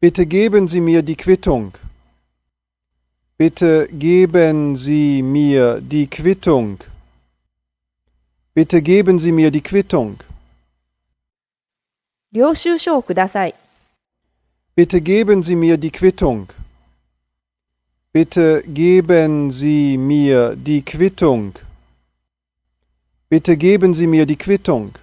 [0.00, 1.74] Bitte geben Sie mir die Quittung.
[3.36, 6.78] Bitte geben Sie mir die Quittung.
[8.54, 10.18] Bitte geben Sie mir die Quittung.
[14.74, 16.48] Bitte geben Sie mir die Quittung.
[18.12, 21.54] Bitte geben Sie mir die Quittung.
[23.28, 24.94] Bitte geben Sie mir die Quittung.